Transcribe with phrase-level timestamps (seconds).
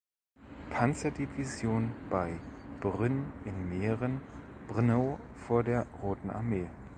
[0.71, 2.39] Panzerdivision bei
[2.79, 4.19] Brünn in Mähren
[4.67, 6.67] Brno vor der Roten Armee.